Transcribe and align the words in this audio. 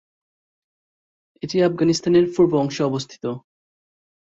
এটি 1.43 1.57
আফগানিস্তানের 1.63 2.25
পূর্ব 2.35 2.51
অংশে 2.55 2.81
অবস্থিত। 2.83 3.23